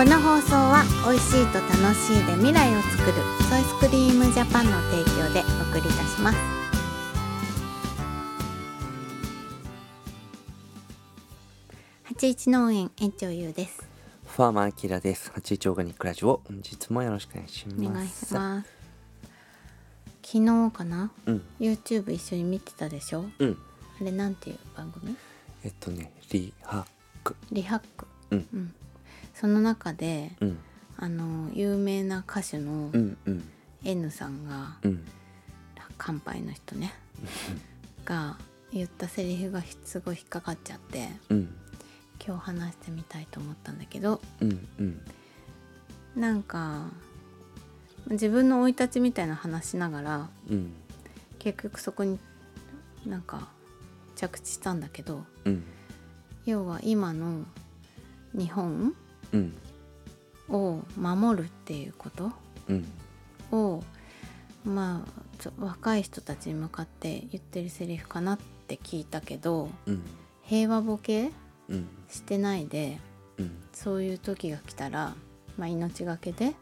[0.00, 3.12] この放送は美味しいと楽しいで未来を作る
[3.50, 6.38] ソイスクリームジャパンの提供でお送りいたします。
[12.04, 13.86] 八一農園園長ゆうです。
[14.26, 15.32] ファーマーアキラです。
[15.34, 17.86] 八一オーガニックラジオ、本日もよろしくお願いします。
[17.86, 18.68] お願いします。
[20.22, 21.10] 昨日かな？
[21.26, 23.26] うん、YouTube 一緒に見てたでしょ？
[23.38, 23.58] うん、
[24.00, 25.14] あれなんていう番組？
[25.62, 26.86] えっとね、リハ
[27.22, 28.06] ク、リハック。
[28.30, 28.74] うん、うん
[29.40, 30.58] その中でうん、
[30.98, 33.48] あの有名な歌手のうん、うん、
[33.84, 35.04] N さんがうん、
[35.96, 36.92] 乾杯の人ね。
[38.04, 38.36] が
[38.72, 41.54] 言ったセリフがすごい引っかかっちゃってうん、
[42.24, 45.00] 今日話してみたいと思ったんだけどうん、うん、
[46.14, 46.88] なんか
[48.10, 50.72] 自分の生い立ちみたいな話しながらうん、
[51.38, 52.18] 結局そこに
[53.06, 53.48] なんか
[54.16, 55.64] 着地したんだけどうん、
[56.44, 57.44] 要は今の
[58.34, 58.94] 日本うん、
[60.48, 62.32] を守るっていうこと？
[62.68, 62.86] うん、
[63.52, 63.82] を
[64.64, 70.02] まあ若い人たちに向かって言ってるセリフかなって聞いたけどうん、
[70.42, 71.30] 平和ボケ
[71.68, 72.98] うん、してないで
[73.38, 75.14] うん、そういう時が来たら、
[75.56, 76.54] まあ、命がけで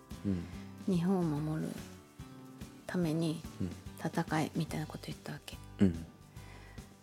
[0.86, 1.68] うん、日本を守る
[2.86, 5.56] ためにうん、戦えみたいなこと言ったわけ。
[5.80, 6.06] うん、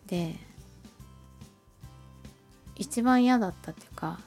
[0.07, 0.35] で
[2.75, 4.19] 一番嫌だったっていうか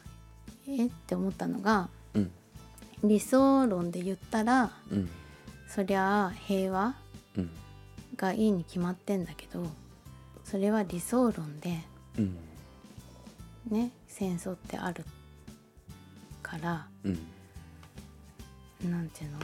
[0.69, 2.31] えって思ったのがうん、
[3.05, 5.09] 理想論で言ったらうん、
[5.69, 6.95] そりゃあ平和
[7.37, 7.51] うん、
[8.17, 9.67] がいいに決まってんだけど
[10.45, 11.79] それは理想論で
[12.19, 12.37] うん、
[13.71, 15.05] ね戦争ってある
[16.43, 19.39] からうん、なんていうの？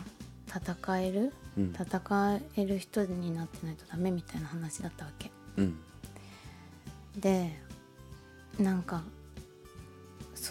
[0.46, 1.32] 戦える？
[1.56, 5.30] うん、戦える人になってないとダメみたいな話だったわけ。
[5.56, 5.78] うん、
[7.18, 7.50] で
[8.58, 9.02] なんか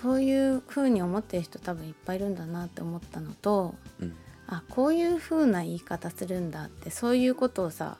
[0.03, 4.14] そういう風に思ってる人多分いっぱいいるんだなって思ったのとうん、
[4.47, 7.97] あこういう風な言い方するんだってそういうことをさ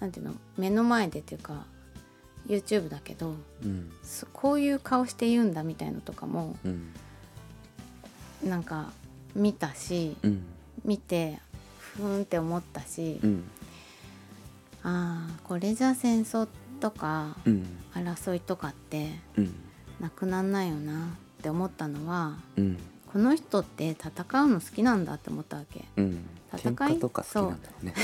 [0.00, 1.64] なんていうの目の前でっていうか
[2.48, 6.92] YouTube だけどうん、そこういう顔して言うんだみたいのとかもうん、
[8.44, 8.90] なんか
[9.36, 10.44] 見たしうん、
[10.84, 11.38] 見て
[11.78, 13.44] ふーんって思ったし、うん、
[14.82, 16.48] ああこれじゃ戦争
[16.80, 19.54] とかうん、争いとかってうん、
[20.00, 21.06] なくなんないよな。
[21.25, 22.78] って思ったのはうん、
[23.12, 25.84] この人って戦うの好きなんだって思ったわけ。
[25.96, 27.94] うん、戦いとか好きなんだろうね。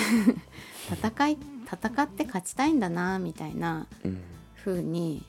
[0.93, 4.19] 戦い戦って勝ちたいんだなみたいなうん、
[4.57, 5.25] 風に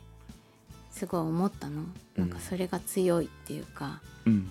[0.91, 1.83] すごい思ったの。
[2.15, 4.49] なんかそれが強いっていうか、うん、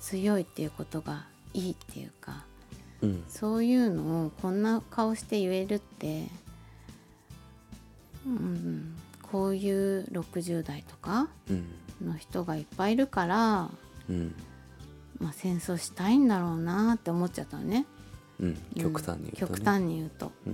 [0.00, 2.44] 強いっていうことがいいっていうか
[3.02, 6.28] うん、そういうのをこんな顔して言えるって、
[8.26, 11.66] うん、こういう60代とかうん、
[12.02, 13.70] の人がいっぱいいるから、
[14.08, 14.34] うん、
[15.18, 17.86] まあ、戦争したいんだろうなって思っちゃったのね。
[18.38, 19.58] うん、極端に言うとね。
[19.58, 20.32] 極端に言うと。
[20.46, 20.52] うん。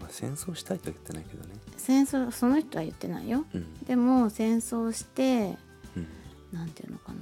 [0.00, 1.54] まあ、戦争したいとは言ってないけどね。
[1.76, 3.44] 戦争その人は言ってないよ。
[3.54, 3.74] うん。
[3.84, 5.56] でも戦争して
[5.96, 6.06] うん。
[6.52, 7.18] なんていうのかな。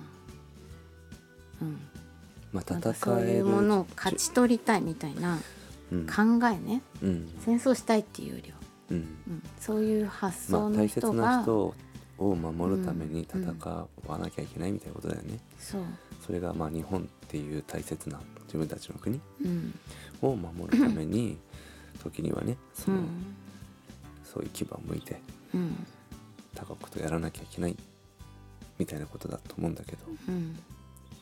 [1.62, 1.78] うん。
[2.52, 5.38] まあ、戦そういうものを勝ち取りたいみたいな
[5.92, 6.06] うん。
[6.06, 6.82] 考えね。
[7.02, 7.28] うん。
[7.40, 8.58] 戦争したいっていうよりは、
[8.90, 8.96] うん。
[8.96, 11.74] うん、そういう発まあ、想の大切人が、な人
[12.18, 13.40] を守るために戦
[14.06, 15.38] わなきゃいけないみたいなことだよね。
[15.58, 15.82] そう、
[16.24, 19.78] それがまあ日本っていう大切な自分たちの国うん。
[20.22, 21.36] を守るために
[22.02, 22.94] 時にはねそう。
[22.94, 23.06] の、ん
[24.24, 25.20] そういう牙を向いて
[25.54, 25.86] うん。
[26.54, 27.76] 他国とやらなきゃいけない
[28.78, 29.98] みたいなことだと思うんだけど。
[30.28, 30.56] うん、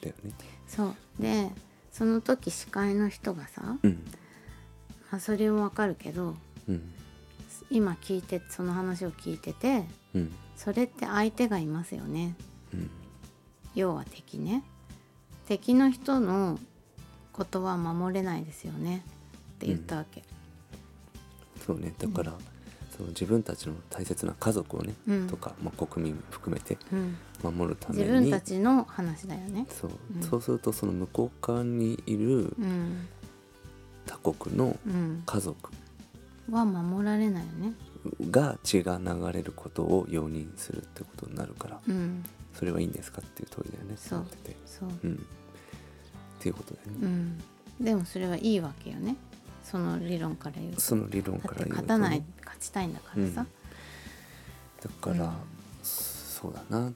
[0.00, 0.32] だよね。
[0.68, 0.86] そ
[1.18, 1.22] う。
[1.22, 1.50] で
[1.92, 3.92] その時司会の人がさ、うん。
[5.10, 6.34] まあ、それもわかるけど
[6.68, 6.92] うん
[7.70, 10.32] 今聞いてその話を聞いててうん。
[10.56, 12.36] それって相手がいますよね。
[12.72, 12.90] うん。
[13.74, 14.62] 要は敵ね。
[15.46, 16.58] 敵の人の
[17.32, 19.04] ことは守れないですよね。
[19.54, 20.22] って言ったわけ、
[21.66, 21.92] そうね。
[21.98, 22.32] だから、
[22.96, 25.26] その自分たちの大切な家族をね、うん。
[25.26, 28.04] とか、まあ、国民含めてうん、守るために。
[28.04, 29.66] 自分たちの話だよね。
[29.68, 30.22] そう,、うん。
[30.22, 33.08] そうするとその向こう側にいるうん。
[34.06, 35.22] 他国のうん。
[35.26, 35.70] 家族
[36.50, 37.72] は守られないよね。
[38.30, 41.80] が血が流れることを容認するってことになるから。
[41.86, 42.24] うん。
[42.52, 43.96] それはいいんですかっていう問いだよね。
[43.96, 44.18] そう。
[44.20, 44.56] 思ってて。
[44.66, 44.88] そう。
[45.02, 45.14] うん。
[45.14, 45.16] っ
[46.38, 47.38] ていうことだよね、うん。
[47.80, 49.16] でもそれはいいわけよね。
[49.64, 50.80] その理論から言うと。
[50.80, 53.46] その理論から言うと、勝たない勝ちたいんだからさ、
[54.82, 55.32] だから、うん。
[55.82, 56.92] そうだな。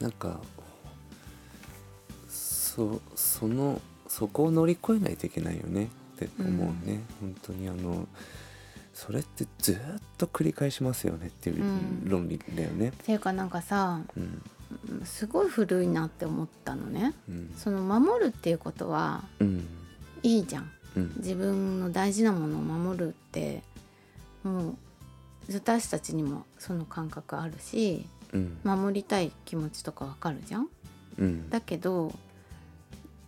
[0.00, 0.40] なんか
[2.28, 5.90] そそのそこを乗り越えないといけないよね。
[6.16, 8.08] って思うね、本当にあの
[8.94, 9.76] それってずっ
[10.16, 12.08] と繰り返しますよねっていううん。
[12.08, 12.88] 論理だよね。
[12.88, 14.42] っていうかなんかさうん
[15.04, 17.12] すごい古いなって思ったのね。
[17.28, 17.54] うん。
[17.56, 19.66] その守るっていうことはうん。
[20.22, 20.70] いいじゃん。
[20.96, 21.12] うん。
[21.18, 23.62] 自分の大事なものを守るって
[24.44, 24.76] もう
[25.52, 28.58] 私たちにもその感覚あるしうん。
[28.62, 30.68] 守りたい気持ちとかわかるじゃん。
[31.18, 31.50] うん。
[31.50, 32.12] だけど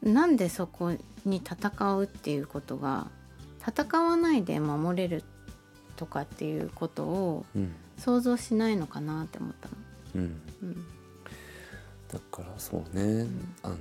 [0.03, 0.93] なんでそこ
[1.25, 3.09] に戦うっていうことが
[3.67, 5.25] 戦わないで守れる
[5.97, 7.75] とかっていうことをうん。
[7.99, 9.75] 想像しないのかなって思ったの。
[10.17, 10.41] うん。
[10.63, 10.75] うん。
[12.13, 13.27] だからそうね、
[13.63, 13.77] あの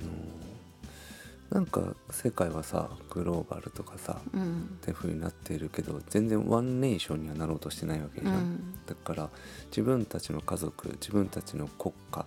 [1.52, 4.62] なんか世界はさグローバルとかさうん。
[4.64, 8.74] って風になっているけど全然ワンネーションにはなろうとしてないわけじゃん、うん。
[8.86, 9.30] だから
[9.68, 12.26] 自分たちの家族自分たちの国家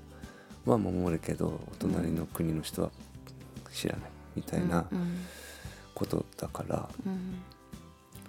[0.66, 2.90] は守るけどお隣の国の人は
[3.72, 5.20] 知らないみたいなうん。
[5.94, 7.40] ことだから、うん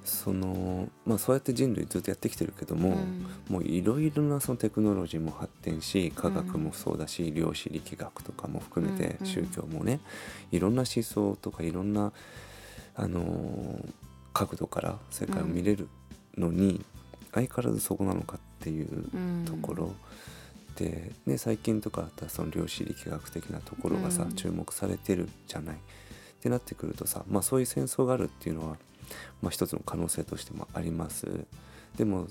[0.10, 3.26] そのまあそうやって人類ずっとやってきてるけども、うん。
[3.48, 10.00] もういろいろなそのテクノロジーも発展し科学もそうだし、量子力学とかも含めてうん宗教もね
[10.52, 12.12] いろんな思想とかいろんな、
[12.96, 13.94] あのー
[14.32, 15.88] 角度から世界を見れる
[16.38, 16.86] のに、
[17.34, 19.44] 相変わらずそこなのかっていううん。
[19.46, 19.94] ところ。
[20.76, 24.36] で、ね、最近とかだったらその量子力学的なところがさ、うん。
[24.36, 25.76] 注目されてるじゃない。
[25.76, 25.80] っ
[26.42, 28.78] てなってくるとさ、まあ、そういう戦争があるっていうのは、
[29.42, 31.46] まあ、一つの可能性としてもあります。
[31.98, 32.28] でも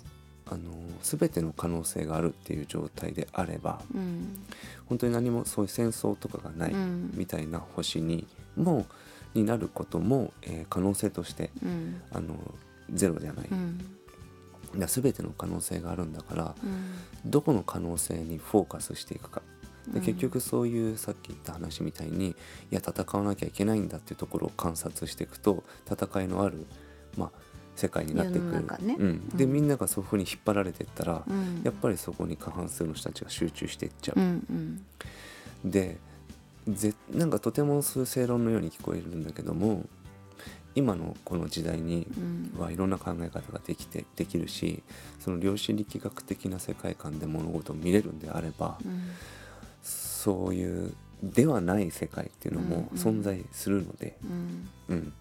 [0.51, 0.73] あの
[1.03, 4.39] 全ての可能性があるっていう状態であればうん。
[4.87, 7.11] 本当に何もそういう戦争とかがないうん。
[7.15, 8.27] みたいな星に
[8.57, 8.87] も
[9.35, 12.01] になることも、えー可能性としてうん。
[12.13, 12.35] あの
[12.91, 13.79] ゼロじゃない、うん。
[14.77, 17.31] いや全ての可能性があるんだからうん。
[17.31, 19.43] どこの可能性にフォーカスしていくか
[19.93, 20.05] でうん。
[20.05, 22.35] 結局そういうさっき言った話みたいにい
[22.71, 26.67] や戦わなきゃいけないんだっていうところを観察していくと戦いのある、
[27.17, 27.31] まあ、
[27.77, 28.45] 世界になってく。
[28.47, 28.97] る、中ね。
[28.99, 29.53] うん、でうん。
[29.53, 31.63] みんながそういうふうに引っ張られていったら、うん。
[31.65, 34.21] やっぱりそこに過半数の人たちが集中していっちゃう。
[34.21, 34.23] う。
[34.23, 34.47] ん
[35.65, 35.71] うん。
[35.71, 35.99] で
[36.69, 39.87] ぜなんかとても数正論のように聞こえるんだけども
[40.75, 42.61] 今のこの時代にうん。
[42.61, 44.83] はいろんな考え方ができてできるし
[45.21, 49.03] その量子力学的な世界観で物事を見れるんであればうん
[49.83, 52.89] そういうではない世界っていうのもうんうん。
[52.93, 54.69] 存在するので、うん。
[54.89, 55.13] うん。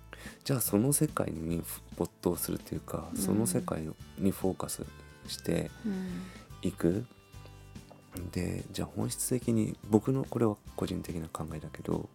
[0.44, 1.63] じゃあその世界に
[1.95, 3.18] 没頭するっていうかうん。
[3.18, 3.81] その世界
[4.18, 4.86] にフォーカス
[5.27, 6.24] してうん。
[6.62, 7.06] いく。
[8.31, 12.10] でじゃあ本質的に僕のこれは個人的な考えだけど、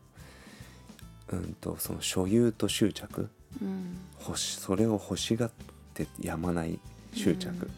[1.30, 3.28] うん、とその所有と執着。
[3.60, 3.98] うん。
[4.36, 5.50] それを欲しがっ
[5.94, 6.78] てやまない
[7.12, 7.68] 執着、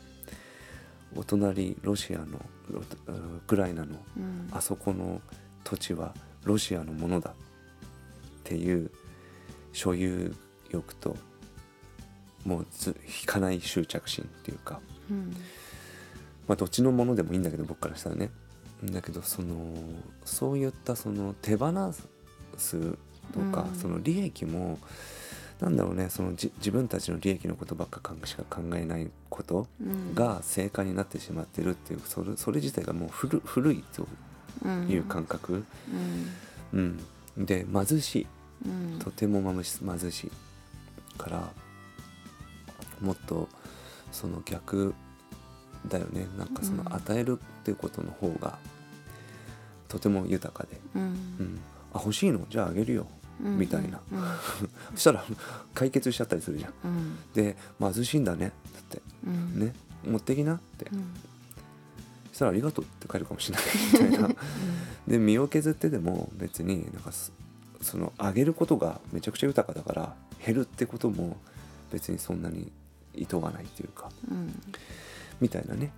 [1.16, 2.38] お隣ロシアのロ
[2.70, 2.82] ウ
[3.46, 4.48] クライナのうん。
[4.52, 5.20] あそこの
[5.64, 6.14] 土地は
[6.44, 7.34] ロシアのものだっ
[8.44, 8.90] ていう
[9.72, 10.34] 所有
[10.70, 11.16] 欲と
[12.44, 14.80] もうず引かない執着心っていうか。
[15.10, 15.36] うん。
[16.46, 18.30] まあどっちのものでもいいんだけど僕からしたらね。
[18.84, 19.74] だけどその
[20.24, 21.72] そういったその手放
[22.56, 22.78] す
[23.32, 23.74] とか、うん。
[23.74, 24.78] その利益も
[25.60, 30.14] なんだろうねそのじ自分たちの利益のことばっかしか考えないことうん。
[30.14, 34.06] が正解になってしまってるっていうそれそれ自体がもう古古いと
[34.90, 35.64] いう感覚、
[36.72, 37.00] うん。
[37.36, 38.26] うん、で貧しい。
[38.66, 38.98] うん。
[38.98, 39.64] とても貧
[40.10, 40.30] しい
[41.16, 41.50] から
[43.00, 43.48] もっと
[44.10, 44.94] その逆
[45.88, 46.26] だよね。
[46.36, 46.94] なんかそのうん。
[46.94, 48.58] 与えるっていうことの方が
[49.88, 51.04] とても豊かで、ううん。
[51.06, 51.60] ん、
[51.92, 52.44] あ欲しいの？
[52.50, 53.02] じゃああげるよ。
[53.02, 54.00] うんみたいな。
[54.12, 54.24] うん
[54.94, 55.24] そしたら
[55.74, 56.72] 解決しちゃったりするじゃん。
[56.84, 57.16] うん。
[57.34, 58.52] で貧しいんだね。
[58.78, 59.02] って。
[59.26, 59.60] うん。
[59.60, 59.74] ね。
[60.04, 60.86] 持ってきなって。
[60.92, 61.14] うん。
[62.30, 63.64] そしたらありがとうって帰るかもしれない。
[64.10, 64.36] みたいな。
[65.06, 67.32] で身を削ってでも別になんかそ
[67.82, 71.36] その上げることがめちゃくちゃ豊かだから減るってことも
[71.92, 72.72] 別にそんなに
[73.14, 74.10] 意図がないっていうか。
[74.30, 74.62] うん。
[75.40, 75.92] みたいなね。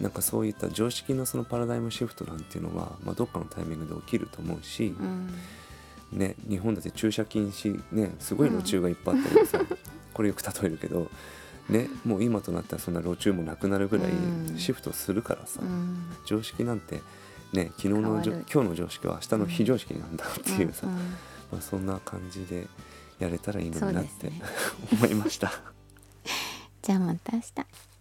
[0.00, 5.32] なんかそういった常識のそのパラダイムシフトなんていうのは、まあ、どっかのタイミングで起きると思うし、うん
[6.14, 9.60] ね、日本だって駐車禁止ねすごい路中がいっぱいあったりさ、
[10.12, 11.10] これよく例えるけど、
[11.68, 14.58] ね、もう今となったらそんな路中もなくなるぐらいうん。
[14.58, 16.06] シフトするからさ、うん。
[16.24, 17.00] 常識なんて
[17.52, 20.90] ね昨日の今日の常識は明日の非常識なんだっていうさ、ん。
[20.90, 20.94] ん。
[21.50, 22.66] まあ、そんな感じで
[23.18, 24.42] やれたらいいのになって、ね。
[24.92, 25.52] 思いました。
[26.82, 27.93] じゃあまた明日